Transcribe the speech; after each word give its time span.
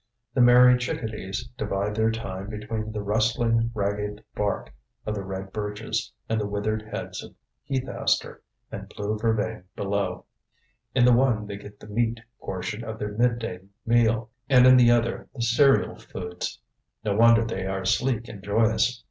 The 0.33 0.41
merry 0.41 0.79
chickadees 0.79 1.45
divide 1.59 1.93
their 1.93 2.09
time 2.09 2.49
between 2.49 2.91
the 2.91 3.03
rustling, 3.03 3.69
ragged 3.75 4.23
bark 4.33 4.73
of 5.05 5.13
the 5.13 5.21
red 5.23 5.53
birches 5.53 6.11
and 6.27 6.41
the 6.41 6.47
withered 6.47 6.81
heads 6.81 7.21
of 7.23 7.35
heath 7.61 7.87
aster 7.87 8.41
and 8.71 8.89
blue 8.89 9.19
vervain 9.19 9.65
below. 9.75 10.25
In 10.95 11.05
the 11.05 11.13
one 11.13 11.45
they 11.45 11.57
get 11.57 11.79
the 11.79 11.85
meat 11.85 12.19
portion 12.39 12.83
of 12.83 12.97
their 12.97 13.11
midday 13.11 13.59
meal, 13.85 14.31
and 14.49 14.65
in 14.65 14.75
the 14.75 14.89
other 14.89 15.29
the 15.35 15.43
cereal 15.43 15.93
foods. 15.99 16.59
No 17.05 17.15
wonder 17.15 17.45
they 17.45 17.67
are 17.67 17.85
sleek 17.85 18.27
and 18.27 18.43
joyous. 18.43 18.99